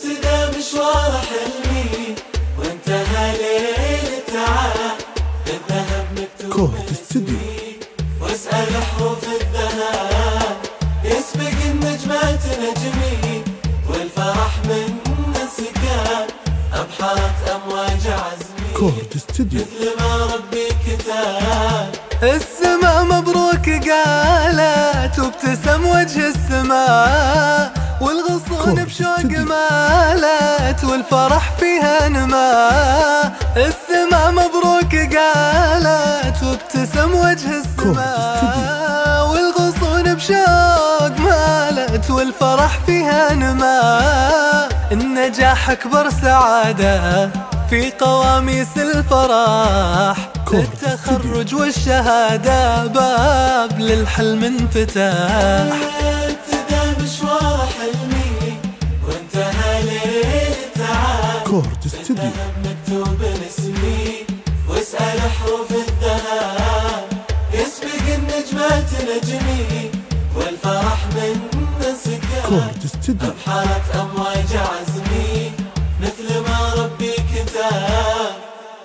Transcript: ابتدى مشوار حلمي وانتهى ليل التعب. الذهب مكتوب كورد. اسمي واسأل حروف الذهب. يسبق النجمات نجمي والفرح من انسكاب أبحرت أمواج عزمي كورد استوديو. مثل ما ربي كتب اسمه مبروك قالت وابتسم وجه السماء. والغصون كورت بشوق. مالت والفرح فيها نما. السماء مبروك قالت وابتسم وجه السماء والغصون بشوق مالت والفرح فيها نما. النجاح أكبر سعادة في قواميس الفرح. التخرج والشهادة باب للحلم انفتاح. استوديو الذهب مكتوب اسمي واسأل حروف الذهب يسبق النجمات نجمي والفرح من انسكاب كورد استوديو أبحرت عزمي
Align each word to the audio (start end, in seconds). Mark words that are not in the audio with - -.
ابتدى 0.00 0.58
مشوار 0.58 1.20
حلمي 1.28 2.14
وانتهى 2.58 3.36
ليل 3.38 4.14
التعب. 4.18 4.96
الذهب 5.46 6.06
مكتوب 6.16 6.52
كورد. 6.52 6.90
اسمي 6.90 7.76
واسأل 8.20 8.74
حروف 8.84 9.24
الذهب. 9.24 10.56
يسبق 11.04 11.58
النجمات 11.64 12.40
نجمي 12.46 13.44
والفرح 13.88 14.52
من 14.64 14.98
انسكاب 15.36 16.26
أبحرت 16.72 17.48
أمواج 17.48 18.06
عزمي 18.06 18.72
كورد 18.76 19.12
استوديو. 19.16 19.60
مثل 19.60 20.02
ما 20.02 20.34
ربي 20.34 20.68
كتب 20.86 21.94
اسمه 22.22 23.04
مبروك 23.04 23.68
قالت 23.90 25.18
وابتسم 25.18 25.86
وجه 25.86 26.28
السماء. 26.28 27.19
والغصون 28.70 28.84
كورت 28.84 29.26
بشوق. 29.26 29.38
مالت 29.38 30.84
والفرح 30.84 31.52
فيها 31.60 32.08
نما. 32.08 32.70
السماء 33.56 34.30
مبروك 34.30 34.94
قالت 35.16 36.42
وابتسم 36.42 37.14
وجه 37.14 37.50
السماء 37.60 39.28
والغصون 39.30 40.14
بشوق 40.14 41.18
مالت 41.18 42.10
والفرح 42.10 42.78
فيها 42.86 43.34
نما. 43.34 43.80
النجاح 44.92 45.70
أكبر 45.70 46.10
سعادة 46.22 47.30
في 47.70 47.92
قواميس 48.00 48.76
الفرح. 48.76 50.16
التخرج 50.52 51.54
والشهادة 51.54 52.86
باب 52.86 53.80
للحلم 53.80 54.44
انفتاح. 54.44 55.76
استوديو 61.66 62.24
الذهب 62.24 62.54
مكتوب 62.66 63.22
اسمي 63.48 64.26
واسأل 64.68 65.20
حروف 65.20 65.70
الذهب 65.70 67.08
يسبق 67.54 68.14
النجمات 68.14 68.88
نجمي 69.02 69.90
والفرح 70.36 71.06
من 71.16 71.40
انسكاب 71.86 72.48
كورد 72.48 72.84
استوديو 72.84 73.28
أبحرت 73.30 73.96
عزمي 73.96 74.19